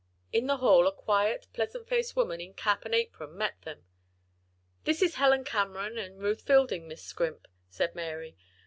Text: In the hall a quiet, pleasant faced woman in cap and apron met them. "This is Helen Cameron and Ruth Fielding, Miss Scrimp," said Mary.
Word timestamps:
In 0.33 0.47
the 0.47 0.57
hall 0.57 0.87
a 0.87 0.91
quiet, 0.91 1.45
pleasant 1.53 1.87
faced 1.87 2.15
woman 2.15 2.41
in 2.41 2.55
cap 2.55 2.85
and 2.85 2.95
apron 2.95 3.37
met 3.37 3.61
them. 3.61 3.85
"This 4.83 4.99
is 5.03 5.13
Helen 5.13 5.43
Cameron 5.43 5.99
and 5.99 6.19
Ruth 6.19 6.41
Fielding, 6.41 6.87
Miss 6.87 7.03
Scrimp," 7.03 7.47
said 7.69 7.93
Mary. 7.93 8.35